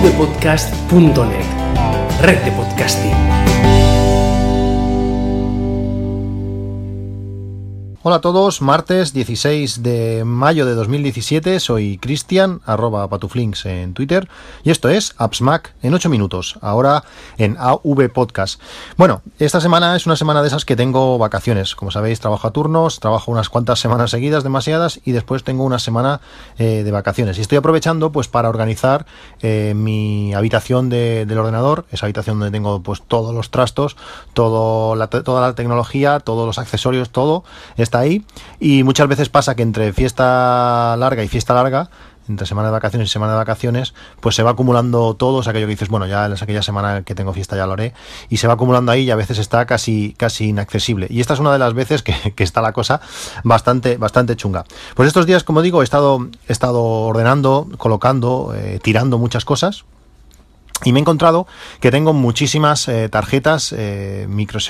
avpodcast.net. 0.00 1.46
Red 2.20 2.44
de 2.44 2.52
podcasting. 2.52 3.49
Hola 8.02 8.16
a 8.16 8.20
todos, 8.22 8.62
martes 8.62 9.12
16 9.12 9.82
de 9.82 10.24
mayo 10.24 10.64
de 10.64 10.72
2017, 10.72 11.60
soy 11.60 11.98
Cristian, 11.98 12.62
arroba 12.64 13.06
patuflinks 13.08 13.66
en 13.66 13.92
Twitter, 13.92 14.26
y 14.64 14.70
esto 14.70 14.88
es 14.88 15.14
AppsMac 15.18 15.74
en 15.82 15.92
8 15.92 16.08
minutos, 16.08 16.58
ahora 16.62 17.04
en 17.36 17.58
AV 17.58 18.10
Podcast. 18.10 18.58
Bueno, 18.96 19.20
esta 19.38 19.60
semana 19.60 19.96
es 19.96 20.06
una 20.06 20.16
semana 20.16 20.40
de 20.40 20.48
esas 20.48 20.64
que 20.64 20.76
tengo 20.76 21.18
vacaciones, 21.18 21.74
como 21.74 21.90
sabéis 21.90 22.20
trabajo 22.20 22.48
a 22.48 22.52
turnos, 22.52 23.00
trabajo 23.00 23.30
unas 23.30 23.50
cuantas 23.50 23.80
semanas 23.80 24.12
seguidas, 24.12 24.44
demasiadas, 24.44 25.00
y 25.04 25.12
después 25.12 25.44
tengo 25.44 25.64
una 25.64 25.78
semana 25.78 26.22
eh, 26.56 26.82
de 26.82 26.90
vacaciones, 26.92 27.36
y 27.36 27.42
estoy 27.42 27.58
aprovechando 27.58 28.12
pues 28.12 28.28
para 28.28 28.48
organizar 28.48 29.04
eh, 29.42 29.74
mi 29.76 30.32
habitación 30.32 30.88
del 30.88 31.36
ordenador, 31.36 31.84
esa 31.90 32.06
habitación 32.06 32.38
donde 32.38 32.56
tengo 32.56 32.80
pues 32.80 33.02
todos 33.06 33.34
los 33.34 33.50
trastos, 33.50 33.98
todo 34.32 34.96
la, 34.96 35.08
toda 35.08 35.42
la 35.42 35.54
tecnología, 35.54 36.18
todos 36.20 36.46
los 36.46 36.56
accesorios, 36.56 37.10
todo 37.10 37.44
está 37.90 37.98
ahí 37.98 38.24
y 38.60 38.84
muchas 38.84 39.08
veces 39.08 39.28
pasa 39.28 39.56
que 39.56 39.62
entre 39.62 39.92
fiesta 39.92 40.96
larga 40.96 41.24
y 41.24 41.28
fiesta 41.28 41.54
larga 41.54 41.90
entre 42.28 42.46
semana 42.46 42.68
de 42.68 42.72
vacaciones 42.72 43.08
y 43.08 43.12
semana 43.12 43.32
de 43.32 43.38
vacaciones, 43.38 43.92
pues 44.20 44.36
se 44.36 44.44
va 44.44 44.52
acumulando 44.52 45.14
todo, 45.14 45.38
o 45.38 45.40
aquello 45.40 45.66
que 45.66 45.72
dices, 45.72 45.88
bueno, 45.88 46.06
ya 46.06 46.26
es 46.26 46.40
aquella 46.40 46.62
semana 46.62 47.02
que 47.02 47.16
tengo 47.16 47.32
fiesta 47.32 47.56
ya 47.56 47.66
lo 47.66 47.72
haré, 47.72 47.92
y 48.28 48.36
se 48.36 48.46
va 48.46 48.52
acumulando 48.54 48.92
ahí 48.92 49.02
y 49.02 49.10
a 49.10 49.16
veces 49.16 49.38
está 49.38 49.66
casi, 49.66 50.14
casi 50.16 50.50
inaccesible. 50.50 51.08
Y 51.10 51.20
esta 51.20 51.34
es 51.34 51.40
una 51.40 51.52
de 51.52 51.58
las 51.58 51.74
veces 51.74 52.02
que, 52.04 52.14
está 52.44 52.62
la 52.62 52.72
cosa 52.72 53.00
bastante, 53.42 53.96
bastante 53.96 54.36
chunga. 54.36 54.64
Pues 54.94 55.08
estos 55.08 55.26
días, 55.26 55.42
como 55.42 55.60
digo, 55.60 55.80
he 55.80 55.84
estado, 55.84 56.28
he 56.46 56.52
estado 56.52 56.80
ordenando, 56.82 57.68
colocando, 57.78 58.54
eh, 58.54 58.78
tirando 58.80 59.18
muchas 59.18 59.44
cosas, 59.44 59.84
y 60.84 60.92
me 60.92 60.98
he 60.98 61.02
encontrado 61.02 61.46
que 61.80 61.90
tengo 61.90 62.12
muchísimas 62.12 62.88
eh, 62.88 63.08
tarjetas 63.10 63.74
eh, 63.76 64.26
micro 64.28 64.60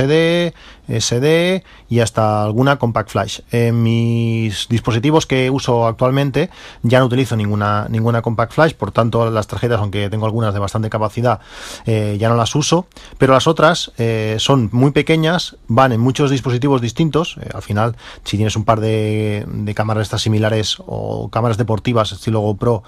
SD, 0.99 1.63
y 1.89 2.01
hasta 2.01 2.43
alguna 2.43 2.79
compact 2.79 3.11
flash. 3.11 3.41
En 3.51 3.83
mis 3.83 4.69
dispositivos 4.69 5.27
que 5.27 5.51
uso 5.51 5.87
actualmente 5.87 6.51
ya 6.83 6.99
no 6.99 7.07
utilizo 7.07 7.37
ninguna, 7.37 7.87
ninguna 7.89 8.23
compact 8.23 8.53
flash, 8.53 8.75
por 8.75 8.93
tanto 8.93 9.31
las 9.31 9.47
tarjetas, 9.47 9.81
aunque 9.81 10.11
tengo 10.11 10.27
algunas 10.27 10.55
de 10.55 10.61
bastante 10.61 10.91
capacidad, 10.91 11.41
eh, 11.87 12.17
ya 12.19 12.29
no 12.29 12.37
las 12.37 12.55
uso, 12.55 12.87
pero 13.19 13.35
las 13.35 13.47
otras 13.47 13.93
son 14.39 14.69
muy 14.73 14.91
pequeñas, 14.91 15.57
van 15.69 15.93
en 15.93 16.01
muchos 16.01 16.31
dispositivos 16.31 16.81
distintos. 16.81 17.37
al 17.55 17.63
final, 17.63 17.97
si 18.25 18.37
tienes 18.37 18.57
un 18.57 18.65
par 18.65 18.81
de, 18.81 19.45
de 19.47 19.75
cámaras 19.75 20.03
estas 20.03 20.23
similares 20.23 20.77
o 20.87 21.29
cámaras 21.31 21.59
deportivas 21.59 22.13
estilo 22.13 22.41
GoPro 22.41 22.83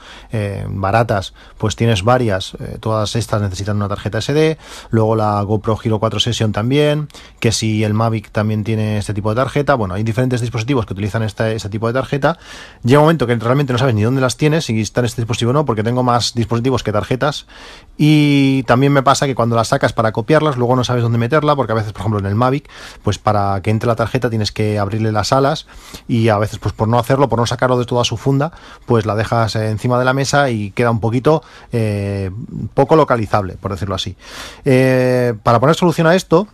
baratas, 0.68 1.34
pues 1.58 1.76
tienes 1.76 2.02
varias, 2.02 2.56
todas 2.80 3.16
estas 3.16 3.42
necesitan 3.42 3.76
una 3.76 3.88
tarjeta 3.88 4.20
SD, 4.20 4.58
luego 4.90 5.16
la 5.16 5.42
GoPro 5.42 5.78
Hero 5.82 5.98
4 5.98 6.20
Session 6.20 6.52
también, 6.52 7.08
que 7.40 7.52
si 7.52 7.84
el 7.84 7.91
Mavic 7.94 8.30
también 8.30 8.64
tiene 8.64 8.98
este 8.98 9.14
tipo 9.14 9.30
de 9.30 9.36
tarjeta, 9.36 9.74
bueno, 9.74 9.94
hay 9.94 10.02
diferentes 10.02 10.40
dispositivos 10.40 10.86
que 10.86 10.92
utilizan 10.92 11.22
este, 11.22 11.54
este 11.54 11.68
tipo 11.68 11.86
de 11.86 11.92
tarjeta, 11.92 12.38
llega 12.82 13.00
un 13.00 13.04
momento 13.04 13.26
que 13.26 13.36
realmente 13.36 13.72
no 13.72 13.78
sabes 13.78 13.94
ni 13.94 14.02
dónde 14.02 14.20
las 14.20 14.36
tienes, 14.36 14.66
si 14.66 14.80
está 14.80 15.00
en 15.00 15.06
este 15.06 15.22
dispositivo 15.22 15.50
o 15.50 15.54
no, 15.54 15.64
porque 15.64 15.82
tengo 15.82 16.02
más 16.02 16.34
dispositivos 16.34 16.82
que 16.82 16.92
tarjetas, 16.92 17.46
y 17.96 18.62
también 18.64 18.92
me 18.92 19.02
pasa 19.02 19.26
que 19.26 19.34
cuando 19.34 19.56
las 19.56 19.68
sacas 19.68 19.92
para 19.92 20.12
copiarlas, 20.12 20.56
luego 20.56 20.76
no 20.76 20.84
sabes 20.84 21.02
dónde 21.02 21.18
meterla, 21.18 21.56
porque 21.56 21.72
a 21.72 21.76
veces, 21.76 21.92
por 21.92 22.00
ejemplo, 22.00 22.20
en 22.20 22.26
el 22.26 22.34
Mavic, 22.34 22.68
pues 23.02 23.18
para 23.18 23.60
que 23.62 23.70
entre 23.70 23.86
la 23.86 23.96
tarjeta 23.96 24.30
tienes 24.30 24.52
que 24.52 24.78
abrirle 24.78 25.12
las 25.12 25.32
alas, 25.32 25.66
y 26.08 26.28
a 26.28 26.38
veces, 26.38 26.58
pues 26.58 26.74
por 26.74 26.88
no 26.88 26.98
hacerlo, 26.98 27.28
por 27.28 27.38
no 27.38 27.46
sacarlo 27.46 27.78
de 27.78 27.84
toda 27.84 28.04
su 28.04 28.16
funda, 28.16 28.52
pues 28.86 29.06
la 29.06 29.14
dejas 29.14 29.56
encima 29.56 29.98
de 29.98 30.04
la 30.04 30.12
mesa 30.12 30.50
y 30.50 30.70
queda 30.70 30.90
un 30.90 31.00
poquito 31.00 31.42
eh, 31.72 32.30
poco 32.74 32.96
localizable, 32.96 33.54
por 33.54 33.70
decirlo 33.70 33.94
así. 33.94 34.16
Eh, 34.64 35.34
para 35.42 35.60
poner 35.60 35.76
solución 35.76 36.06
a 36.06 36.14
esto, 36.14 36.48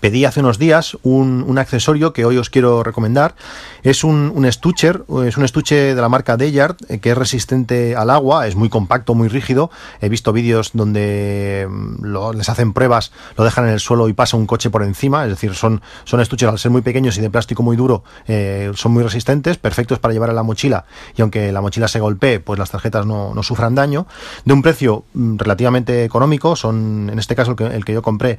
pedí 0.00 0.24
hace 0.24 0.40
unos 0.40 0.58
días 0.58 0.96
un, 1.02 1.58
accesorio 1.58 2.12
que 2.12 2.24
hoy 2.24 2.38
os 2.38 2.50
quiero 2.50 2.82
recomendar. 2.82 3.34
Es 3.82 4.04
un, 4.04 4.32
un 4.34 4.44
estucher, 4.44 5.04
es 5.26 5.36
un 5.36 5.44
estuche 5.44 5.94
de 5.94 6.00
la 6.00 6.08
marca 6.08 6.36
Dayard 6.36 6.76
eh, 6.88 6.98
que 6.98 7.10
es 7.10 7.18
resistente 7.18 7.94
al 7.94 8.10
agua, 8.10 8.46
es 8.46 8.56
muy 8.56 8.68
compacto, 8.68 9.14
muy 9.14 9.28
rígido. 9.28 9.70
He 10.00 10.08
visto 10.08 10.32
vídeos 10.32 10.70
donde 10.72 11.68
mm, 11.68 12.34
les 12.34 12.48
hacen 12.48 12.72
pruebas, 12.72 13.12
lo 13.36 13.44
dejan 13.44 13.66
en 13.66 13.72
el 13.72 13.80
suelo 13.80 14.08
y 14.08 14.12
pasa 14.12 14.36
un 14.36 14.46
coche 14.46 14.70
por 14.70 14.82
encima. 14.82 15.24
Es 15.24 15.30
decir, 15.30 15.54
son, 15.54 15.82
son 16.04 16.20
estuches 16.20 16.48
al 16.48 16.58
ser 16.58 16.70
muy 16.70 16.82
pequeños 16.82 17.16
y 17.18 17.20
de 17.20 17.30
plástico 17.30 17.62
muy 17.62 17.76
duro, 17.76 18.02
eh, 18.26 18.72
son 18.74 18.92
muy 18.92 19.02
resistentes, 19.02 19.58
perfectos 19.58 19.98
para 19.98 20.14
llevar 20.14 20.30
en 20.30 20.36
la 20.36 20.42
mochila. 20.42 20.84
Y 21.16 21.22
aunque 21.22 21.52
la 21.52 21.60
mochila 21.60 21.88
se 21.88 22.00
golpee, 22.00 22.40
pues 22.40 22.58
las 22.58 22.70
tarjetas 22.70 23.06
no, 23.06 23.34
no 23.34 23.42
sufran 23.42 23.74
daño. 23.74 24.06
De 24.44 24.52
un 24.52 24.62
precio 24.62 25.04
mm, 25.14 25.36
relativamente 25.36 26.04
económico, 26.04 26.56
son 26.56 27.10
en 27.10 27.18
este 27.18 27.34
caso 27.34 27.52
el 27.52 27.56
que, 27.56 27.66
el 27.66 27.84
que 27.84 27.92
yo 27.92 28.02
compré 28.02 28.38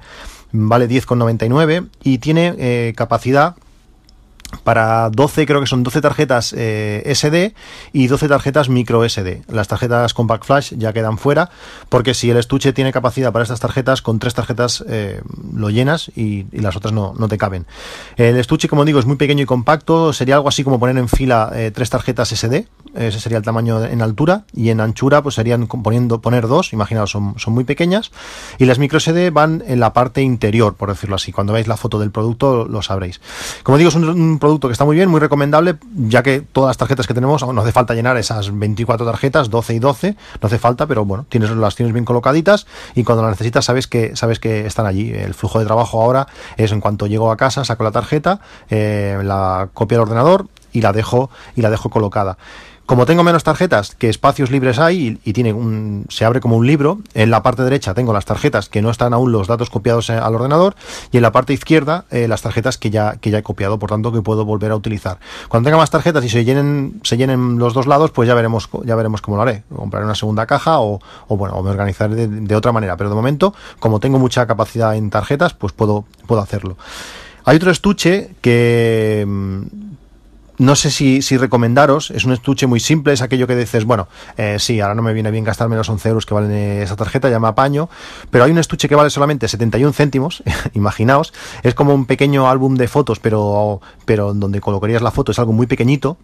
vale 0.53 0.87
10,99 0.87 1.89
y 2.03 2.19
tiene 2.19 2.55
eh, 2.57 2.93
capacidad 2.95 3.55
para 4.63 5.09
12, 5.09 5.47
creo 5.47 5.61
que 5.61 5.65
son 5.65 5.81
12 5.81 5.99
tarjetas 5.99 6.53
eh, 6.55 7.01
SD 7.15 7.55
y 7.91 8.05
12 8.05 8.27
tarjetas 8.27 8.69
micro 8.69 9.03
SD. 9.03 9.41
Las 9.47 9.67
tarjetas 9.67 10.13
Compact 10.13 10.45
Flash 10.45 10.73
ya 10.77 10.93
quedan 10.93 11.17
fuera, 11.17 11.49
porque 11.89 12.13
si 12.13 12.29
el 12.29 12.37
estuche 12.37 12.71
tiene 12.71 12.93
capacidad 12.93 13.33
para 13.33 13.41
estas 13.41 13.59
tarjetas, 13.59 14.03
con 14.03 14.19
tres 14.19 14.35
tarjetas 14.35 14.85
eh, 14.87 15.21
lo 15.55 15.71
llenas 15.71 16.11
y, 16.15 16.45
las 16.51 16.75
otras 16.75 16.93
no, 16.93 17.15
no, 17.17 17.27
te 17.27 17.39
caben. 17.39 17.65
El 18.15 18.37
estuche, 18.37 18.69
como 18.69 18.85
digo, 18.85 18.99
es 18.99 19.07
muy 19.07 19.15
pequeño 19.15 19.41
y 19.41 19.47
compacto, 19.47 20.13
sería 20.13 20.35
algo 20.35 20.49
así 20.49 20.63
como 20.63 20.79
poner 20.79 20.97
en 20.99 21.09
fila 21.09 21.51
tres 21.73 21.89
tarjetas 21.89 22.29
SD, 22.29 22.67
ese 22.95 23.19
sería 23.19 23.37
el 23.37 23.43
tamaño 23.43 23.83
en 23.83 24.01
altura, 24.01 24.43
y 24.53 24.69
en 24.69 24.79
anchura 24.79 25.21
pues 25.21 25.35
serían 25.35 25.67
poniendo, 25.67 26.21
poner 26.21 26.47
dos, 26.47 26.73
imaginaos, 26.73 27.11
son, 27.11 27.35
son 27.37 27.53
muy 27.53 27.63
pequeñas, 27.63 28.11
y 28.57 28.65
las 28.65 28.79
micro 28.79 28.99
SD 28.99 29.31
van 29.31 29.63
en 29.67 29.79
la 29.79 29.93
parte 29.93 30.21
interior, 30.21 30.75
por 30.75 30.89
decirlo 30.89 31.15
así. 31.15 31.31
Cuando 31.31 31.53
veáis 31.53 31.67
la 31.67 31.77
foto 31.77 31.99
del 31.99 32.11
producto 32.11 32.65
lo 32.65 32.81
sabréis. 32.81 33.21
Como 33.63 33.77
digo, 33.77 33.89
es 33.89 33.95
un 33.95 34.39
producto 34.39 34.67
que 34.67 34.73
está 34.73 34.85
muy 34.85 34.95
bien, 34.95 35.09
muy 35.09 35.19
recomendable, 35.19 35.77
ya 35.95 36.23
que 36.23 36.41
todas 36.41 36.69
las 36.69 36.77
tarjetas 36.77 37.07
que 37.07 37.13
tenemos, 37.13 37.45
no 37.45 37.61
hace 37.61 37.71
falta 37.71 37.93
llenar 37.93 38.17
esas 38.17 38.57
24 38.57 39.05
tarjetas, 39.05 39.49
12 39.49 39.73
y 39.73 39.79
12, 39.79 40.15
no 40.41 40.47
hace 40.47 40.59
falta, 40.59 40.87
pero 40.87 41.05
bueno, 41.05 41.25
tienes, 41.29 41.51
las 41.51 41.75
tienes 41.75 41.93
bien 41.93 42.05
colocaditas 42.05 42.67
y 42.95 43.03
cuando 43.03 43.23
las 43.23 43.31
necesitas 43.31 43.65
sabes 43.65 43.87
que, 43.87 44.15
sabes 44.15 44.39
que 44.39 44.65
están 44.65 44.85
allí. 44.85 45.11
El 45.11 45.33
flujo 45.33 45.59
de 45.59 45.65
trabajo 45.65 46.01
ahora 46.01 46.27
es 46.57 46.71
en 46.71 46.81
cuanto 46.81 47.07
llego 47.07 47.31
a 47.31 47.37
casa, 47.37 47.65
saco 47.65 47.83
la 47.83 47.91
tarjeta, 47.91 48.39
eh, 48.69 49.19
la 49.23 49.69
copio 49.73 49.97
al 49.97 50.03
ordenador 50.03 50.47
y 50.71 50.81
la 50.81 50.91
dejo, 50.91 51.29
y 51.55 51.61
la 51.61 51.69
dejo 51.69 51.89
colocada. 51.89 52.37
Como 52.85 53.05
tengo 53.05 53.23
menos 53.23 53.45
tarjetas 53.45 53.95
que 53.95 54.09
espacios 54.09 54.51
libres 54.51 54.77
hay 54.77 55.17
y, 55.23 55.31
tiene 55.31 55.53
un, 55.53 56.05
se 56.09 56.25
abre 56.25 56.41
como 56.41 56.57
un 56.57 56.67
libro, 56.67 56.99
en 57.13 57.31
la 57.31 57.41
parte 57.41 57.63
derecha 57.63 57.93
tengo 57.93 58.11
las 58.11 58.25
tarjetas 58.25 58.67
que 58.67 58.81
no 58.81 58.89
están 58.89 59.13
aún 59.13 59.31
los 59.31 59.47
datos 59.47 59.69
copiados 59.69 60.09
eh, 60.09 60.13
al 60.13 60.35
ordenador 60.35 60.75
y 61.09 61.17
en 61.17 61.23
la 61.23 61.31
parte 61.31 61.53
izquierda 61.53 62.03
eh, 62.11 62.27
las 62.27 62.41
tarjetas 62.41 62.77
que 62.77 62.89
ya, 62.89 63.15
que 63.15 63.31
ya 63.31 63.37
he 63.37 63.43
copiado, 63.43 63.79
por 63.79 63.89
tanto 63.89 64.11
que 64.11 64.21
puedo 64.21 64.43
volver 64.43 64.71
a 64.71 64.75
utilizar. 64.75 65.17
Cuando 65.47 65.67
tenga 65.67 65.77
más 65.77 65.91
tarjetas 65.91 66.25
y 66.25 66.29
se 66.29 66.43
llenen, 66.43 66.99
se 67.03 67.15
llenen 67.15 67.57
los 67.57 67.73
dos 67.73 67.87
lados, 67.87 68.11
pues 68.11 68.27
ya 68.27 68.35
veremos, 68.35 68.67
ya 68.83 68.95
veremos 68.95 69.21
cómo 69.21 69.37
lo 69.37 69.43
haré. 69.43 69.63
Compraré 69.73 70.05
una 70.05 70.15
segunda 70.15 70.45
caja 70.45 70.81
o, 70.81 70.99
bueno, 71.29 71.55
o 71.55 71.63
me 71.63 71.69
organizaré 71.69 72.27
de, 72.27 72.55
otra 72.55 72.73
manera. 72.73 72.97
Pero 72.97 73.09
de 73.09 73.15
momento, 73.15 73.53
como 73.79 74.01
tengo 74.01 74.19
mucha 74.19 74.45
capacidad 74.45 74.97
en 74.97 75.09
tarjetas, 75.09 75.53
pues 75.53 75.71
puedo, 75.71 76.03
puedo 76.27 76.41
hacerlo. 76.41 76.75
Hay 77.45 77.55
otro 77.55 77.71
estuche 77.71 78.31
que 78.41 79.25
no 80.63 80.77
sé 80.77 80.91
si, 80.91 81.19
recomendaros, 81.37 82.09
es 82.11 82.23
un 82.23 82.31
estuche 82.31 82.67
muy 82.67 82.79
simple, 82.79 83.11
es 83.11 83.21
aquello 83.21 83.47
que 83.47 83.55
dices, 83.55 83.83
bueno, 83.83 84.07
eh, 84.37 84.57
sí, 84.59 84.79
ahora 84.79 84.95
no 84.95 85.01
me 85.01 85.13
viene 85.13 85.29
bien 85.29 85.43
gastarme 85.43 85.75
los 85.75 85.89
11 85.89 86.09
euros 86.09 86.25
que 86.25 86.33
valen 86.33 86.51
esa 86.51 86.95
tarjeta, 86.95 87.29
ya 87.29 87.39
me 87.39 87.49
apaño, 87.49 87.89
pero 88.31 88.45
hay 88.45 88.51
un 88.51 88.57
estuche 88.57 88.87
que 88.87 88.95
vale 88.95 89.09
solamente 89.09 89.47
71 89.49 89.91
céntimos, 89.91 90.41
imaginaos, 90.73 91.33
es 91.63 91.75
como 91.75 91.93
un 91.93 92.05
pequeño 92.05 92.47
álbum 92.47 92.75
de 92.75 92.87
fotos, 92.87 93.19
pero, 93.19 93.81
pero 94.05 94.33
donde 94.33 94.61
colocarías 94.61 95.01
la 95.01 95.11
foto 95.11 95.33
es 95.33 95.39
algo 95.39 95.51
muy 95.51 95.67
pequeñito, 95.67 96.17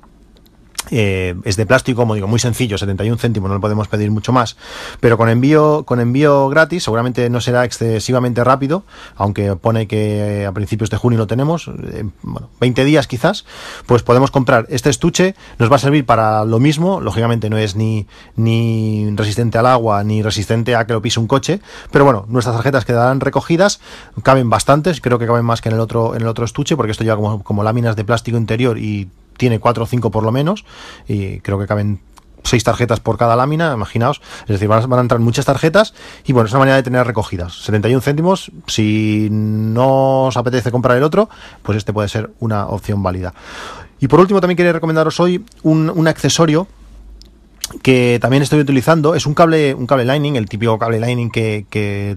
eh, 0.91 1.35
es 1.43 1.55
de 1.55 1.65
plástico, 1.65 2.01
como 2.01 2.15
digo, 2.15 2.27
muy 2.27 2.39
sencillo, 2.39 2.77
71 2.77 3.17
céntimos, 3.17 3.49
no 3.49 3.55
le 3.55 3.61
podemos 3.61 3.87
pedir 3.87 4.09
mucho 4.11 4.31
más, 4.31 4.57
pero 4.99 5.17
con 5.17 5.29
envío, 5.29 5.83
con 5.85 5.99
envío 5.99 6.49
gratis, 6.49 6.83
seguramente 6.83 7.29
no 7.29 7.41
será 7.41 7.65
excesivamente 7.65 8.43
rápido, 8.43 8.83
aunque 9.15 9.55
pone 9.55 9.87
que 9.87 10.45
a 10.47 10.51
principios 10.51 10.89
de 10.89 10.97
junio 10.97 11.19
lo 11.19 11.27
tenemos, 11.27 11.67
eh, 11.67 12.05
bueno, 12.23 12.49
20 12.59 12.83
días 12.85 13.07
quizás, 13.07 13.45
pues 13.85 14.03
podemos 14.03 14.31
comprar. 14.31 14.65
Este 14.69 14.89
estuche, 14.89 15.35
nos 15.59 15.71
va 15.71 15.75
a 15.75 15.79
servir 15.79 16.05
para 16.05 16.43
lo 16.45 16.59
mismo, 16.59 17.01
lógicamente 17.01 17.49
no 17.49 17.57
es 17.57 17.75
ni, 17.75 18.07
ni 18.35 19.11
resistente 19.15 19.57
al 19.57 19.67
agua, 19.67 20.03
ni 20.03 20.21
resistente 20.21 20.75
a 20.75 20.87
que 20.87 20.93
lo 20.93 21.01
pise 21.01 21.19
un 21.19 21.27
coche, 21.27 21.61
pero 21.91 22.03
bueno, 22.03 22.25
nuestras 22.29 22.55
tarjetas 22.55 22.85
quedarán 22.85 23.19
recogidas, 23.19 23.79
caben 24.23 24.49
bastantes, 24.49 25.01
creo 25.01 25.19
que 25.19 25.27
caben 25.27 25.45
más 25.45 25.61
que 25.61 25.69
en 25.69 25.75
el 25.75 25.81
otro, 25.81 26.15
en 26.15 26.21
el 26.21 26.27
otro 26.27 26.45
estuche, 26.45 26.75
porque 26.75 26.91
esto 26.91 27.03
lleva 27.03 27.17
como, 27.17 27.43
como 27.43 27.63
láminas 27.63 27.95
de 27.95 28.03
plástico 28.03 28.37
interior 28.37 28.77
y 28.79 29.09
tiene 29.39 29.59
cuatro 29.59 29.85
o 29.85 29.87
cinco 29.87 30.11
por 30.11 30.23
lo 30.23 30.31
menos 30.31 30.65
y 31.07 31.39
creo 31.39 31.57
que 31.57 31.65
caben 31.65 32.01
seis 32.43 32.63
tarjetas 32.63 32.99
por 32.99 33.17
cada 33.17 33.35
lámina, 33.35 33.73
imaginaos, 33.73 34.21
es 34.41 34.47
decir, 34.47 34.67
van 34.67 34.91
a, 34.91 35.01
entrar 35.01 35.19
muchas 35.19 35.45
tarjetas 35.45 35.93
y 36.25 36.33
bueno, 36.33 36.47
es 36.47 36.51
una 36.51 36.59
manera 36.59 36.75
de 36.75 36.83
tener 36.83 37.05
recogidas. 37.07 37.53
71 37.63 38.01
céntimos, 38.01 38.51
si 38.67 39.29
no 39.31 40.25
os 40.25 40.37
apetece 40.37 40.71
comprar 40.71 40.97
el 40.97 41.03
otro, 41.03 41.29
pues 41.63 41.77
este 41.77 41.93
puede 41.93 42.09
ser 42.09 42.31
una 42.39 42.67
opción 42.67 43.01
válida. 43.01 43.33
Y 43.99 44.07
por 44.07 44.19
último 44.19 44.41
también 44.41 44.57
quería 44.57 44.73
recomendaros 44.73 45.19
hoy 45.19 45.43
un, 45.63 45.89
un 45.89 46.07
accesorio 46.07 46.67
que 47.81 48.19
también 48.21 48.43
estoy 48.43 48.59
utilizando 48.59 49.15
es 49.15 49.25
un 49.25 49.33
cable, 49.33 49.73
un 49.73 49.87
cable 49.87 50.05
Lightning, 50.05 50.35
el 50.35 50.47
típico 50.47 50.77
cable 50.77 50.99
Lightning 50.99 51.29
que, 51.29 51.65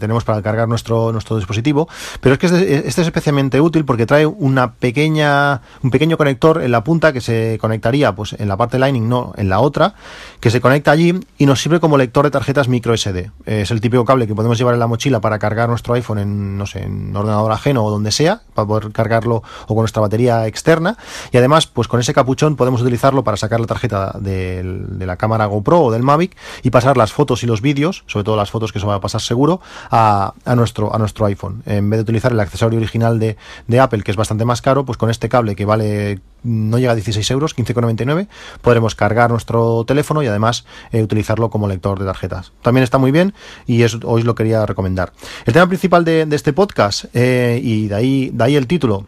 tenemos 0.01 0.25
para 0.25 0.43
cargar 0.43 0.69
nuestro, 0.69 1.13
nuestro 1.13 1.37
dispositivo, 1.37 1.89
pero 2.21 2.35
es 2.35 2.39
que 2.39 2.47
este, 2.47 2.89
este, 2.89 3.03
es 3.03 3.07
especialmente 3.07 3.61
útil 3.61 3.85
porque 3.85 4.07
trae 4.07 4.27
una 4.27 4.73
pequeña, 4.75 5.61
un 5.83 5.91
pequeño 5.91 6.17
conector 6.17 6.63
en 6.63 6.73
la 6.73 6.85
punta 6.85 7.13
que 7.13 7.21
se 7.21 7.59
conectaría 7.61 8.15
pues 8.15 8.35
en 8.35 8.49
la 8.49 8.57
parte 8.57 8.79
Lightning, 8.79 9.09
no 9.09 9.33
en 9.37 9.49
la 9.49 9.61
otra, 9.61 9.95
que 10.41 10.51
se 10.51 10.61
conecta 10.61 10.91
allí 10.91 11.21
y 11.39 11.47
nos 11.47 11.61
sirve 11.61 11.81
como 11.81 11.97
lector 11.99 12.25
de 12.25 12.31
tarjetas 12.31 12.69
micro 12.69 12.97
SD. 12.97 13.31
Es 13.47 13.71
el 13.71 13.81
típico 13.81 14.05
cable 14.05 14.27
que 14.27 14.35
podemos 14.35 14.59
llevar 14.59 14.75
en 14.75 14.81
la 14.81 14.87
mochila 14.87 15.21
para 15.21 15.39
cargar 15.39 15.69
nuestro 15.69 15.95
iPhone 15.95 16.19
en, 16.19 16.59
no 16.59 16.67
sé, 16.67 16.83
en 16.83 17.15
ordenador 17.15 17.53
ajeno 17.53 17.85
o 17.85 17.91
donde 17.91 18.11
sea, 18.11 18.43
para 18.55 18.67
poder 18.67 18.93
cargarlo 18.93 19.43
o 19.65 19.69
con 19.69 19.79
nuestra 19.79 20.03
batería 20.03 20.47
externa. 20.47 20.97
Y 21.31 21.37
además, 21.37 21.67
pues 21.67 21.89
con 21.89 22.01
ese 22.01 22.15
capuchón 22.15 22.57
podemos 22.57 22.81
utilizarlo 22.81 23.25
para 23.25 23.37
sacar 23.37 23.61
la 23.61 23.67
tarjeta 23.67 24.17
de 24.19 24.63
la 25.07 25.17
cámara 25.17 25.42
GoPro 25.47 25.81
o 25.81 25.93
del 25.93 26.03
Mavic 26.03 26.37
y 26.63 26.71
pasar 26.71 26.97
las 26.97 27.13
fotos 27.13 27.43
y 27.43 27.47
los 27.47 27.61
vídeos, 27.61 28.05
sobre 28.07 28.25
todo 28.25 28.37
las 28.37 28.51
fotos 28.51 28.73
que 28.73 28.81
se 28.81 28.87
va 28.87 28.97
a 28.97 29.01
pasar 29.01 29.21
seguro, 29.21 29.61
a, 29.91 30.35
nuestro, 30.57 30.95
a 30.95 30.99
nuestro 30.99 31.27
iPhone. 31.27 31.63
En 31.67 31.91
vez 31.91 31.99
de 31.99 32.03
utilizar 32.03 32.33
el 32.33 32.41
accesorio 32.41 32.79
original 32.79 33.19
de, 33.19 33.37
Apple, 33.81 34.03
que 34.03 34.11
es 34.11 34.17
bastante 34.17 34.45
más 34.45 34.63
caro, 34.63 34.85
pues 34.85 34.99
con 34.99 35.11
este 35.11 35.29
cable 35.29 35.57
que 35.57 35.65
vale 35.65 36.21
no 36.45 36.79
llega 36.79 36.93
a 36.93 36.95
16 36.97 37.31
euros, 37.31 37.57
15,99, 37.57 38.27
podremos 38.61 38.95
cargar 38.97 39.31
nuestro 39.31 39.85
teléfono 39.85 40.23
y 40.23 40.27
además 40.27 40.65
eh, 40.91 41.03
utilizarlo 41.03 41.51
como 41.51 41.69
lector 41.69 41.99
de 41.99 42.05
tarjetas. 42.05 42.53
También 42.63 42.83
está 42.83 42.99
muy 42.99 43.13
bien 43.13 43.33
y 43.67 43.83
es, 43.83 43.99
hoy 44.03 44.23
lo 44.23 44.35
quería 44.35 44.67
recomendar. 44.67 45.13
El 45.47 45.53
tema 45.53 45.69
principal 45.69 46.05
de, 46.05 46.27
este 46.33 46.53
podcast, 46.53 47.05
eh, 47.15 47.61
y 47.63 47.89
de 47.89 47.95
ahí, 47.95 48.31
de 48.33 48.45
ahí 48.45 48.57
el 48.57 48.67
título, 48.67 49.07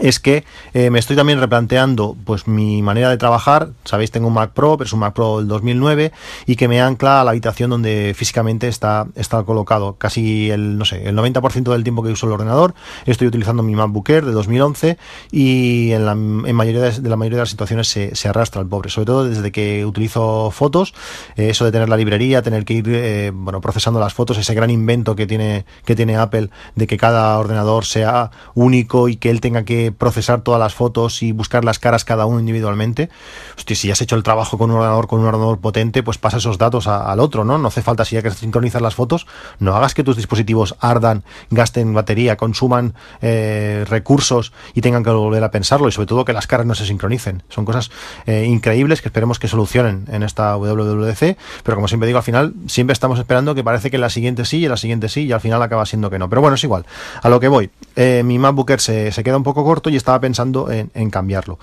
es 0.00 0.20
que 0.20 0.44
eh, 0.74 0.90
me 0.90 0.98
estoy 0.98 1.16
también 1.16 1.40
replanteando 1.40 2.16
pues 2.24 2.46
mi 2.46 2.82
manera 2.82 3.10
de 3.10 3.16
trabajar. 3.16 3.70
Sabéis, 3.84 4.10
tengo 4.10 4.28
un 4.28 4.34
Mac 4.34 4.52
Pro, 4.52 4.76
pero 4.78 4.86
es 4.86 4.92
un 4.92 5.00
Mac 5.00 5.14
Pro 5.14 5.38
del 5.38 5.48
2009 5.48 6.12
y 6.46 6.56
que 6.56 6.68
me 6.68 6.80
ancla 6.80 7.20
a 7.20 7.24
la 7.24 7.30
habitación 7.32 7.70
donde 7.70 8.14
físicamente 8.16 8.68
está, 8.68 9.06
está 9.16 9.42
colocado. 9.42 9.96
Casi 9.98 10.50
el, 10.50 10.78
no 10.78 10.84
sé, 10.84 11.08
el 11.08 11.16
90% 11.16 11.72
del 11.72 11.82
tiempo 11.82 12.02
que 12.02 12.10
uso 12.10 12.26
el 12.26 12.32
ordenador 12.32 12.74
estoy 13.06 13.28
utilizando 13.28 13.62
mi 13.62 13.74
MacBook 13.74 14.08
Air 14.08 14.24
de 14.24 14.32
2011 14.32 14.98
y 15.30 15.92
en 15.92 16.06
la 16.06 16.12
en 16.12 16.54
mayoría 16.54 16.82
de, 16.82 17.08
la 17.08 17.16
mayoría 17.16 17.36
de 17.36 17.42
las 17.42 17.50
situaciones 17.50 17.88
se, 17.88 18.14
se, 18.14 18.28
arrastra 18.28 18.60
el 18.62 18.68
pobre. 18.68 18.90
Sobre 18.90 19.06
todo 19.06 19.28
desde 19.28 19.52
que 19.52 19.84
utilizo 19.84 20.50
fotos, 20.50 20.94
eh, 21.36 21.50
eso 21.50 21.64
de 21.64 21.72
tener 21.72 21.88
la 21.88 21.96
librería, 21.96 22.42
tener 22.42 22.64
que 22.64 22.74
ir 22.74 22.84
eh, 22.88 23.30
bueno, 23.34 23.60
procesando 23.60 24.00
las 24.00 24.14
fotos, 24.14 24.38
ese 24.38 24.54
gran 24.54 24.70
invento 24.70 25.16
que 25.16 25.26
tiene, 25.26 25.64
que 25.84 25.94
tiene 25.94 26.16
Apple 26.16 26.50
de 26.74 26.86
que 26.86 26.96
cada 26.96 27.38
ordenador 27.38 27.84
sea 27.84 28.30
único 28.54 29.08
y 29.08 29.16
que 29.16 29.30
él 29.30 29.40
tenga 29.40 29.64
que 29.64 29.81
procesar 29.90 30.42
todas 30.42 30.60
las 30.60 30.74
fotos 30.74 31.22
y 31.22 31.32
buscar 31.32 31.64
las 31.64 31.78
caras 31.78 32.04
cada 32.04 32.26
uno 32.26 32.38
individualmente. 32.38 33.10
Si 33.56 33.88
ya 33.88 33.94
has 33.94 34.02
hecho 34.02 34.16
el 34.16 34.22
trabajo 34.22 34.58
con 34.58 34.70
un 34.70 34.76
ordenador, 34.76 35.08
con 35.08 35.20
un 35.20 35.26
ordenador 35.26 35.58
potente, 35.58 36.02
pues 36.02 36.18
pasa 36.18 36.36
esos 36.36 36.58
datos 36.58 36.86
al 36.86 37.18
otro, 37.20 37.44
¿no? 37.44 37.58
No 37.58 37.68
hace 37.68 37.82
falta, 37.82 38.04
si 38.04 38.14
ya 38.14 38.22
que 38.22 38.30
sincronizar 38.30 38.82
las 38.82 38.94
fotos, 38.94 39.26
no 39.58 39.74
hagas 39.74 39.94
que 39.94 40.04
tus 40.04 40.16
dispositivos 40.16 40.76
ardan, 40.78 41.24
gasten 41.50 41.94
batería, 41.94 42.36
consuman 42.36 42.94
eh, 43.22 43.84
recursos 43.88 44.52
y 44.74 44.82
tengan 44.82 45.02
que 45.02 45.10
volver 45.10 45.42
a 45.42 45.50
pensarlo 45.50 45.88
y 45.88 45.92
sobre 45.92 46.06
todo 46.06 46.24
que 46.24 46.32
las 46.32 46.46
caras 46.46 46.66
no 46.66 46.74
se 46.74 46.86
sincronicen. 46.86 47.42
Son 47.48 47.64
cosas 47.64 47.90
eh, 48.26 48.44
increíbles 48.44 49.00
que 49.00 49.08
esperemos 49.08 49.38
que 49.38 49.48
solucionen 49.48 50.06
en 50.10 50.22
esta 50.22 50.56
WWDC, 50.56 51.36
pero 51.62 51.76
como 51.76 51.88
siempre 51.88 52.06
digo, 52.06 52.18
al 52.18 52.24
final 52.24 52.54
siempre 52.66 52.92
estamos 52.92 53.18
esperando 53.18 53.54
que 53.54 53.64
parece 53.64 53.90
que 53.90 53.98
la 53.98 54.10
siguiente 54.10 54.44
sí 54.44 54.58
y 54.58 54.68
la 54.68 54.76
siguiente 54.76 55.08
sí 55.08 55.22
y 55.22 55.32
al 55.32 55.40
final 55.40 55.62
acaba 55.62 55.86
siendo 55.86 56.10
que 56.10 56.18
no. 56.18 56.28
Pero 56.28 56.40
bueno, 56.40 56.54
es 56.56 56.64
igual. 56.64 56.84
A 57.22 57.28
lo 57.28 57.40
que 57.40 57.48
voy. 57.48 57.70
Eh, 57.96 58.22
mi 58.24 58.38
MacBook 58.38 58.70
Air 58.70 58.80
se, 58.80 59.12
se 59.12 59.24
queda 59.24 59.36
un 59.36 59.42
poco 59.42 59.64
y 59.90 59.96
estaba 59.96 60.20
pensando 60.20 60.70
en, 60.70 61.10
cambiarlo. 61.10 61.58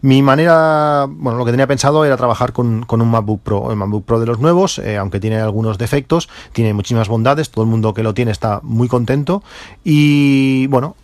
Mi 0.00 0.22
manera, 0.22 1.06
bueno, 1.08 1.38
lo 1.38 1.44
que 1.44 1.50
tenía 1.50 1.66
pensado 1.66 2.04
era 2.04 2.16
trabajar 2.16 2.52
con, 2.52 2.86
un 2.88 3.10
MacBook 3.10 3.40
Pro, 3.42 3.70
el 3.70 3.76
MacBook 3.76 4.04
Pro 4.04 4.20
de 4.20 4.26
los 4.26 4.38
nuevos, 4.38 4.78
eh, 4.78 4.96
aunque 4.96 5.20
tiene 5.20 5.40
algunos 5.40 5.78
defectos, 5.78 6.28
tiene 6.52 6.74
muchísimas 6.74 7.08
bondades, 7.08 7.50
todo 7.50 7.64
el 7.64 7.70
mundo 7.70 7.94
que 7.94 8.02
lo 8.02 8.14
tiene 8.14 8.30
está 8.30 8.60
muy 8.62 8.88
contento 8.88 9.42
y 9.84 10.66
bueno, 10.68 10.96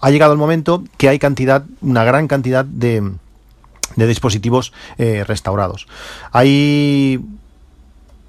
ha 0.00 0.10
llegado 0.10 0.32
el 0.32 0.38
momento 0.38 0.84
que 0.96 1.08
hay 1.08 1.18
cantidad, 1.18 1.64
una 1.80 2.04
gran 2.04 2.28
cantidad 2.28 2.64
de, 2.64 3.12
de 3.96 4.06
dispositivos 4.06 4.72
eh, 4.98 5.24
restaurados. 5.24 5.86
Hay 6.32 7.20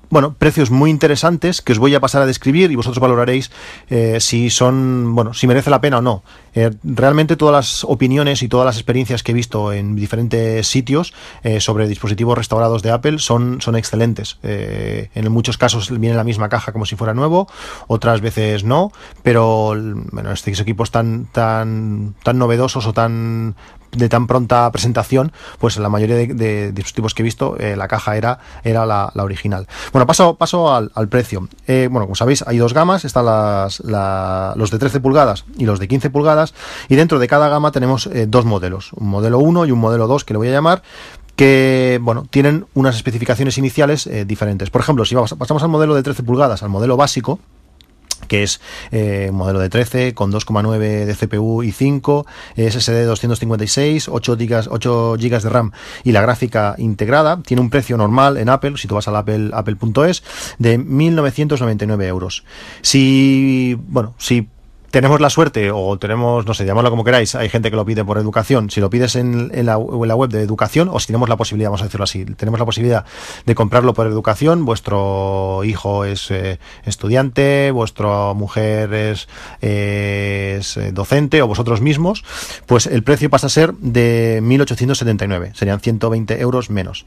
bueno, 0.09 0.36
precios 0.38 0.71
muy 0.71 0.89
interesantes 0.89 1.62
que 1.62 1.74
os 1.74 1.80
voy 1.80 1.94
a 1.95 2.00
pasar 2.00 2.21
a 2.21 2.25
describir 2.25 2.71
y 2.71 2.75
vosotros 2.75 3.00
valoraréis 3.00 3.51
eh, 3.89 4.19
si 4.19 4.50
son, 4.50 5.13
bueno, 5.15 5.33
si 5.33 5.48
merece 5.48 5.69
la 5.69 5.81
pena 5.81 5.98
o 6.00 6.01
no. 6.01 6.24
Eh, 6.56 6.71
realmente 6.83 7.36
todas 7.36 7.54
las 7.54 7.83
opiniones 7.83 8.42
y 8.42 8.48
todas 8.48 8.65
las 8.65 8.77
experiencias 8.77 9.21
que 9.21 9.31
he 9.31 9.36
visto 9.36 9.71
en 9.71 9.95
diferentes 9.95 10.65
sitios 10.68 11.13
eh, 11.44 11.59
sobre 11.59 11.88
dispositivos 11.88 12.38
restaurados 12.38 12.81
de 12.81 12.92
Apple 12.92 13.19
son, 13.19 13.62
son 13.62 13.75
excelentes. 13.75 14.39
en 14.44 15.31
muchos 15.31 15.57
casos 15.57 15.89
viene 16.00 16.15
la 16.15 16.24
misma 16.24 16.50
caja 16.50 16.71
como 16.71 16.86
si 16.86 16.95
fuera 16.95 17.13
nuevo, 17.13 17.48
otras 17.88 18.21
veces 18.21 18.63
no, 18.63 18.92
pero 19.24 19.75
bueno, 20.12 20.31
estos 20.31 20.59
equipos 20.59 20.92
tan, 20.92 21.25
tan, 21.25 22.15
tan 22.24 22.38
novedosos 22.38 22.88
o 22.88 22.94
tan 22.94 23.56
de 23.92 24.10
tan 24.10 24.28
pronta 24.28 24.69
presentación, 24.72 25.31
pues 25.60 25.78
en 25.78 25.84
la 25.84 25.89
mayoría 25.89 26.16
de, 26.16 26.72
dispositivos 26.72 27.13
que 27.13 27.24
he 27.24 27.25
visto, 27.25 27.57
eh, 27.60 27.75
la 27.75 27.88
caja 27.88 28.18
era, 28.18 28.39
era 28.63 28.86
la, 28.86 29.12
original. 29.18 29.68
Bueno, 29.92 30.06
paso, 30.06 30.36
paso 30.36 30.74
al, 30.74 31.10
precio. 31.10 31.48
Eh, 31.68 31.88
bueno, 31.92 32.06
como 32.06 32.16
sabéis, 32.16 32.44
hay 32.48 32.57
dos 32.57 32.74
gamas, 32.74 33.06
están 33.06 33.25
las, 33.25 33.81
los 33.81 34.72
de 34.72 34.80
13 34.80 35.00
pulgadas 35.00 35.45
y 35.57 35.66
los 35.66 35.80
de 35.80 35.88
15 35.88 36.10
pulgadas, 36.10 36.54
y 36.89 36.95
dentro 36.95 37.19
de 37.19 37.28
cada 37.28 37.50
gama 37.50 37.72
tenemos 37.72 38.07
eh, 38.07 38.25
dos 38.28 38.45
modelos, 38.45 38.92
un 38.94 39.07
modelo 39.07 39.39
1 39.39 39.66
y 39.66 39.72
un 39.72 39.80
modelo 39.80 40.07
2, 40.07 40.24
que 40.24 40.33
le 40.33 40.38
voy 40.38 40.48
a 40.50 40.51
llamar, 40.51 40.83
que 41.36 42.00
bueno, 42.01 42.25
tienen 42.30 42.66
unas 42.74 42.95
especificaciones 42.95 43.57
iniciales 43.57 44.10
diferentes. 44.25 44.72
Por 44.72 44.81
ejemplo, 44.81 45.06
si 45.06 45.13
vamos, 45.13 45.36
pasamos 45.38 45.62
al 45.62 45.69
modelo 45.69 45.94
de 45.94 46.01
13 46.01 46.24
pulgadas, 46.24 46.63
al 46.63 46.69
modelo 46.69 46.98
básico, 46.98 47.40
que 48.28 48.44
es 48.44 48.60
eh, 48.92 49.30
modelo 49.34 49.60
de 49.60 49.69
13 49.69 50.14
con 50.14 50.31
2,9 50.31 50.78
de 50.78 51.16
CPU 51.16 51.64
y 51.64 51.72
5, 51.72 52.25
SSD 52.56 53.06
256, 53.06 54.10
8 54.10 54.38
GB, 54.38 54.68
8 54.69 55.16
GB 55.19 55.42
de 55.42 55.50
RAM 55.50 55.72
y 56.04 56.12
la 56.12 56.22
gráfica 56.22 56.75
integrada. 56.78 57.42
Tiene 57.44 57.62
un 57.62 57.69
precio 57.69 57.98
normal 57.98 58.38
en 58.38 58.50
Apple, 58.50 58.78
si 58.78 58.88
tú 58.88 58.96
vas 58.96 59.08
al 59.08 59.16
Apple, 59.16 59.52
apple.es, 59.54 60.24
de 60.60 60.80
1.999 60.80 62.04
euros. 62.04 62.44
Si, 62.81 63.78
bueno, 63.88 64.16
si 64.18 64.48
tenemos 64.97 65.21
la 65.21 65.29
suerte, 65.29 65.69
o 65.69 65.99
tenemos, 65.99 66.47
no 66.47 66.55
sé, 66.55 66.65
llamarlo 66.65 66.89
como 66.89 67.03
queráis, 67.03 67.35
hay 67.35 67.49
gente 67.49 67.69
que 67.69 67.75
lo 67.75 67.85
pide 67.85 68.03
por 68.03 68.17
educación, 68.17 68.71
si 68.71 68.81
lo 68.81 68.89
pides 68.89 69.15
en, 69.15 69.51
la, 69.63 69.77
web 69.77 70.27
de 70.31 70.41
educación, 70.41 70.89
o 70.91 70.99
si 70.99 71.05
tenemos 71.05 71.29
la 71.29 71.38
posibilidad, 71.38 71.69
vamos 71.69 71.81
a 71.81 71.83
decirlo 71.83 72.05
así, 72.05 72.25
tenemos 72.25 72.59
la 72.59 72.65
posibilidad 72.65 73.05
de 73.45 73.53
comprarlo 73.53 73.94
por 73.94 74.07
educación, 74.07 74.65
vuestro 74.65 75.63
hijo 75.66 76.04
es 76.04 76.31
eh, 76.31 76.57
estudiante, 76.83 77.69
vuestra 77.69 78.33
mujer 78.33 78.92
es, 78.92 79.27
eh, 79.61 80.61
docente, 80.94 81.44
o 81.44 81.47
vosotros 81.47 81.80
mismos, 81.80 82.23
pues 82.66 82.87
el 82.87 83.04
precio 83.04 83.30
pasa 83.30 83.45
a 83.45 83.51
ser 83.51 83.75
de 83.75 84.39
1.879, 84.42 85.54
serían 85.54 85.80
120 85.80 86.42
euros 86.42 86.71
menos. 86.71 87.06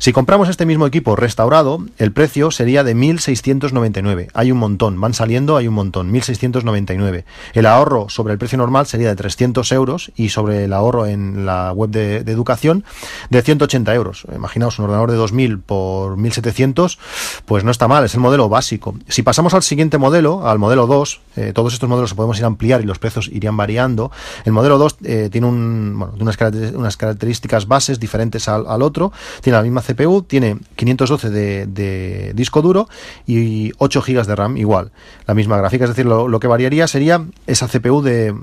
Si 0.00 0.12
compramos 0.14 0.48
este 0.48 0.64
mismo 0.64 0.86
equipo 0.86 1.14
restaurado, 1.14 1.84
el 1.98 2.10
precio 2.10 2.50
sería 2.50 2.82
de 2.84 2.96
1.699. 2.96 4.30
Hay 4.32 4.50
un 4.50 4.56
montón, 4.56 4.98
van 4.98 5.12
saliendo, 5.12 5.58
hay 5.58 5.68
un 5.68 5.74
montón, 5.74 6.10
1.699. 6.10 7.19
El 7.54 7.66
ahorro 7.66 8.08
sobre 8.08 8.32
el 8.32 8.38
precio 8.38 8.58
normal 8.58 8.86
sería 8.86 9.08
de 9.08 9.16
300 9.16 9.70
euros 9.72 10.12
y 10.16 10.30
sobre 10.30 10.64
el 10.64 10.72
ahorro 10.72 11.06
en 11.06 11.46
la 11.46 11.72
web 11.72 11.90
de, 11.90 12.18
educación 12.18 12.84
de 13.28 13.42
180 13.42 13.94
euros. 13.94 14.26
Imaginaos 14.34 14.78
un 14.78 14.86
ordenador 14.86 15.10
de 15.10 15.18
2.000 15.18 15.62
por 15.64 16.16
1.700, 16.16 16.98
pues 17.44 17.64
no 17.64 17.70
está 17.70 17.88
mal, 17.88 18.04
es 18.04 18.14
el 18.14 18.20
modelo 18.20 18.48
básico. 18.48 18.94
Si 19.08 19.22
pasamos 19.22 19.54
al 19.54 19.62
siguiente 19.62 19.98
modelo, 19.98 20.48
al 20.48 20.58
modelo 20.58 20.86
2, 20.86 21.20
eh, 21.36 21.52
todos 21.54 21.72
estos 21.72 21.88
modelos 21.88 22.10
se 22.10 22.16
podemos 22.16 22.38
ir 22.38 22.44
a 22.44 22.48
ampliar 22.48 22.80
y 22.80 22.84
los 22.84 22.98
precios 22.98 23.28
irían 23.28 23.56
variando. 23.56 24.10
El 24.44 24.52
modelo 24.52 24.78
2 24.78 24.96
eh, 25.04 25.28
tiene 25.30 25.46
un, 25.46 25.96
bueno, 25.98 26.14
unas, 26.20 26.96
características 26.96 27.66
bases 27.66 28.00
diferentes 28.00 28.48
al, 28.48 28.82
otro, 28.82 29.12
tiene 29.40 29.56
la 29.56 29.62
misma 29.62 29.82
CPU, 29.82 30.22
tiene 30.22 30.58
512 30.76 31.30
de, 31.30 32.32
disco 32.34 32.62
duro 32.62 32.88
y 33.26 33.72
8 33.78 34.02
GB 34.02 34.26
de 34.26 34.36
RAM 34.36 34.56
igual. 34.56 34.92
La 35.26 35.34
misma 35.34 35.56
gráfica, 35.56 35.84
es 35.84 35.90
decir, 35.90 36.06
lo, 36.06 36.40
que 36.40 36.46
variaría 36.46 36.86
sería 36.86 36.99
esa 37.46 37.68
CPU 37.68 38.02
de, 38.02 38.34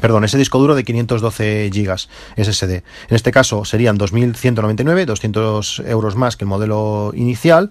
perdón, 0.00 0.24
ese 0.24 0.38
disco 0.38 0.58
duro 0.58 0.74
de 0.74 0.84
512 0.84 1.70
GB 1.72 1.96
SSD. 2.36 2.70
En 2.72 2.82
este 3.16 3.30
caso 3.30 3.64
serían 3.64 3.98
2.199, 3.98 5.04
200 5.04 5.82
euros 5.86 6.16
más 6.16 6.36
que 6.36 6.44
el 6.44 6.48
modelo 6.48 7.12
inicial. 7.14 7.70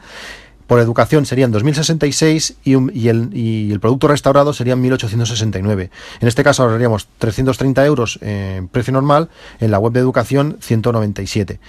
Por 0.67 0.79
educación 0.79 1.25
serían 1.25 1.51
2.066 1.51 2.55
y, 2.63 2.97
y, 2.97 3.09
el, 3.09 3.29
y, 3.33 3.73
el, 3.73 3.81
producto 3.81 4.07
restaurado 4.07 4.53
serían 4.53 4.81
1.869. 4.81 5.89
En 6.21 6.27
este 6.27 6.43
caso 6.43 6.63
ahorraríamos 6.63 7.09
330 7.17 7.85
euros 7.85 8.19
en 8.21 8.69
precio 8.69 8.93
normal, 8.93 9.29
en 9.59 9.71
la 9.71 9.79
web 9.79 9.91
de 9.91 9.99
educación 9.99 10.57
197. 10.61 11.59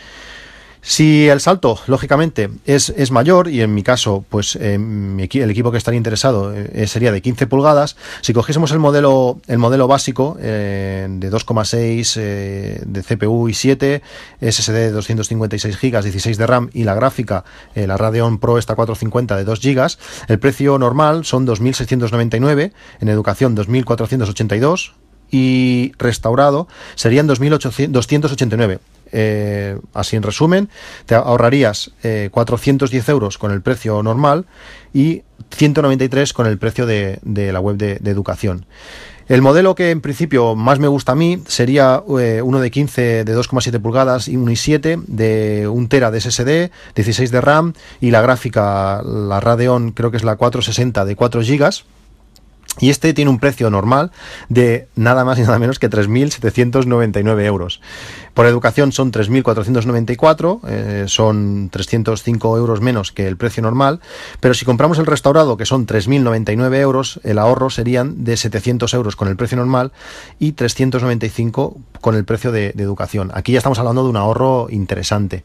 Si 0.84 1.28
el 1.28 1.40
salto, 1.40 1.78
lógicamente, 1.86 2.50
es, 2.66 2.88
es 2.90 3.12
mayor, 3.12 3.46
y 3.46 3.62
en 3.62 3.72
mi 3.72 3.84
caso, 3.84 4.24
pues 4.28 4.56
eh, 4.56 4.74
el 4.74 5.50
equipo 5.50 5.70
que 5.70 5.78
estaría 5.78 5.96
interesado 5.96 6.52
eh, 6.52 6.88
sería 6.88 7.12
de 7.12 7.22
15 7.22 7.46
pulgadas, 7.46 7.96
si 8.20 8.32
cogiésemos 8.32 8.72
el 8.72 8.80
modelo, 8.80 9.40
el 9.46 9.58
modelo 9.58 9.86
básico 9.86 10.36
eh, 10.40 11.06
de 11.08 11.30
2,6 11.30 12.14
de 12.84 13.02
CPU 13.04 13.48
y 13.48 13.54
7, 13.54 14.02
SSD 14.40 14.72
de 14.72 14.90
256 14.90 15.80
GB, 15.80 16.02
16 16.02 16.36
de 16.36 16.46
RAM 16.48 16.68
y 16.72 16.82
la 16.82 16.96
gráfica, 16.96 17.44
la 17.76 17.96
Radeon 17.96 18.40
Pro 18.40 18.58
esta 18.58 18.74
450 18.74 19.36
de 19.36 19.44
2 19.44 19.60
GB, 19.60 19.86
el 20.26 20.38
precio 20.40 20.78
normal 20.80 21.24
son 21.24 21.46
2.699, 21.46 22.72
en 23.00 23.08
educación 23.08 23.56
2.482 23.56 24.94
y 25.30 25.92
restaurado 25.96 26.66
serían 26.96 27.28
2.289. 27.28 28.80
Eh, 29.12 29.78
así 29.92 30.16
en 30.16 30.22
resumen, 30.22 30.68
te 31.06 31.14
ahorrarías 31.14 31.92
410 32.30 33.08
eh, 33.08 33.12
euros 33.12 33.38
con 33.38 33.52
el 33.52 33.60
precio 33.60 34.02
normal 34.02 34.46
y 34.94 35.22
193 35.50 36.32
con 36.32 36.46
el 36.46 36.58
precio 36.58 36.86
de, 36.86 37.20
la 37.52 37.60
web 37.60 37.76
de, 37.76 38.10
educación. 38.10 38.66
El 39.28 39.40
modelo 39.40 39.74
que 39.74 39.90
en 39.90 40.00
principio 40.00 40.56
más 40.56 40.78
me 40.78 40.88
gusta 40.88 41.12
a 41.12 41.14
mí 41.14 41.42
sería 41.46 42.02
eh, 42.18 42.42
uno 42.42 42.60
de 42.60 42.70
15 42.70 43.24
de 43.24 43.36
2,7 43.36 43.80
pulgadas 43.80 44.28
y 44.28 44.36
1 44.36 44.50
y 44.50 44.56
7 44.56 44.98
de 45.06 45.68
1 45.68 45.88
tera 45.88 46.10
de 46.10 46.20
SSD, 46.20 46.70
16 46.94 47.30
de 47.30 47.40
RAM 47.40 47.74
y 48.00 48.10
la 48.10 48.20
gráfica, 48.20 49.02
la 49.02 49.40
Radeon 49.40 49.92
creo 49.92 50.10
que 50.10 50.16
es 50.16 50.24
la 50.24 50.36
460 50.36 51.04
de 51.04 51.16
4 51.16 51.40
GB 51.40 51.84
y 52.80 52.90
este 52.90 53.12
tiene 53.12 53.30
un 53.30 53.38
precio 53.38 53.70
normal 53.70 54.12
de 54.48 54.88
nada 54.96 55.24
más 55.24 55.38
y 55.38 55.42
nada 55.42 55.58
menos 55.58 55.78
que 55.78 55.90
3.799 55.90 57.44
euros. 57.44 57.80
Por 58.34 58.46
educación 58.46 58.92
son 58.92 59.12
3.494, 59.12 60.60
eh, 60.66 61.04
son 61.06 61.68
305 61.70 62.56
euros 62.56 62.80
menos 62.80 63.12
que 63.12 63.26
el 63.26 63.36
precio 63.36 63.62
normal, 63.62 64.00
pero 64.40 64.54
si 64.54 64.64
compramos 64.64 64.98
el 64.98 65.06
restaurado, 65.06 65.56
que 65.56 65.66
son 65.66 65.86
3.099 65.86 66.76
euros, 66.76 67.20
el 67.24 67.38
ahorro 67.38 67.70
serían 67.70 68.24
de 68.24 68.36
700 68.36 68.92
euros 68.94 69.16
con 69.16 69.28
el 69.28 69.36
precio 69.36 69.56
normal 69.56 69.92
y 70.38 70.52
395 70.52 71.76
con 72.00 72.14
el 72.16 72.24
precio 72.24 72.52
de, 72.52 72.72
educación. 72.82 73.30
Aquí 73.34 73.52
ya 73.52 73.58
estamos 73.58 73.78
hablando 73.78 74.02
de 74.02 74.10
un 74.10 74.16
ahorro 74.16 74.66
interesante. 74.68 75.44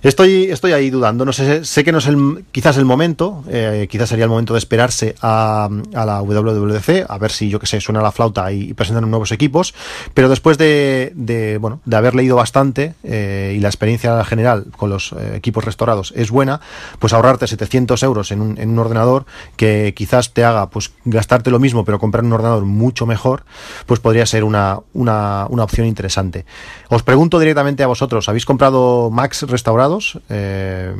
Estoy, 0.00 0.44
estoy 0.44 0.72
ahí 0.72 0.88
dudando, 0.88 1.26
no 1.26 1.32
sé, 1.32 1.64
sé 1.66 1.84
que 1.84 1.92
no 1.92 1.98
es 1.98 2.06
el, 2.06 2.44
quizás 2.50 2.78
el 2.78 2.86
momento, 2.86 3.44
eh, 3.48 3.86
quizás 3.90 4.08
sería 4.08 4.24
el 4.24 4.30
momento 4.30 4.54
de 4.54 4.58
esperarse 4.58 5.14
a, 5.20 5.68
a 5.94 6.06
la 6.06 6.22
WWDC, 6.22 7.04
a 7.08 7.18
ver 7.18 7.30
si 7.30 7.50
yo 7.50 7.60
que 7.60 7.66
sé, 7.66 7.80
suena 7.80 8.00
la 8.00 8.10
flauta 8.10 8.50
y, 8.52 8.72
presentan 8.72 9.08
nuevos 9.10 9.32
equipos, 9.32 9.74
pero 10.14 10.28
después 10.28 10.56
de, 10.56 11.12
de 11.14 11.58
bueno, 11.58 11.80
de 11.84 11.96
leído 12.14 12.36
bastante 12.36 12.94
eh, 13.02 13.54
y 13.56 13.60
la 13.60 13.68
experiencia 13.68 14.24
general 14.24 14.66
con 14.76 14.90
los 14.90 15.12
eh, 15.12 15.36
equipos 15.36 15.64
restaurados 15.64 16.12
es 16.16 16.30
buena, 16.30 16.60
pues 16.98 17.12
ahorrarte 17.12 17.46
700 17.46 18.02
euros 18.02 18.30
en 18.32 18.40
un, 18.40 18.58
en 18.58 18.70
un, 18.70 18.78
ordenador 18.78 19.26
que 19.56 19.92
quizás 19.96 20.32
te 20.32 20.44
haga 20.44 20.70
pues 20.70 20.92
gastarte 21.04 21.50
lo 21.50 21.58
mismo 21.58 21.84
pero 21.84 21.98
comprar 21.98 22.24
un 22.24 22.32
ordenador 22.32 22.64
mucho 22.64 23.06
mejor, 23.06 23.44
pues 23.86 24.00
podría 24.00 24.26
ser 24.26 24.44
una, 24.44 24.80
una, 24.92 25.46
una 25.48 25.64
opción 25.64 25.86
interesante. 25.86 26.44
Os 26.88 27.02
pregunto 27.02 27.38
directamente 27.38 27.82
a 27.82 27.86
vosotros, 27.86 28.28
¿habéis 28.28 28.44
comprado 28.44 29.10
Macs 29.10 29.42
restaurados? 29.42 30.18
Eh, 30.28 30.94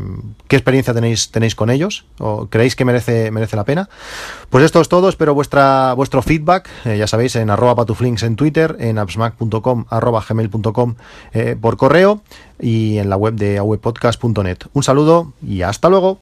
¿Qué 0.49 0.57
experiencia 0.57 0.95
tenéis, 0.95 1.31
tenéis 1.31 1.54
con 1.54 1.71
ellos? 1.71 2.04
¿O 2.19 2.47
creéis 2.47 2.76
que 2.76 2.85
merece, 2.85 3.31
merece 3.31 3.57
la 3.57 3.64
pena? 3.64 3.88
Pues 4.50 4.64
esto 4.64 4.81
es 4.81 4.88
todo, 4.88 5.09
espero 5.09 5.35
vuestra, 5.35 5.95
vuestro 5.95 6.23
feedback, 6.23 6.69
ya 6.85 7.07
sabéis, 7.07 7.37
en 7.37 7.50
arroba 7.50 7.75
patuflinks 7.75 8.23
en 8.23 8.37
Twitter, 8.37 8.76
en 8.78 8.99
appsmac.com, 8.99 9.87
arroba 9.88 10.23
gmail.com 10.26 10.95
eh, 11.32 11.56
por 11.61 11.76
correo 11.76 12.21
y 12.61 12.99
en 12.99 13.11
la 13.11 13.16
web 13.16 13.35
de 13.35 13.59
awepodcast.net. 13.59 14.59
Un 14.73 14.82
saludo 14.82 15.32
y 15.47 15.62
hasta 15.62 15.88
luego. 15.88 16.11